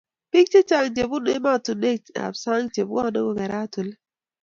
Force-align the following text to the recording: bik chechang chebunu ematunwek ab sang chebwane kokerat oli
bik 0.31 0.47
chechang 0.53 0.87
chebunu 0.95 1.29
ematunwek 1.37 2.03
ab 2.23 2.33
sang 2.43 2.65
chebwane 2.73 3.19
kokerat 3.25 3.73
oli 3.81 3.93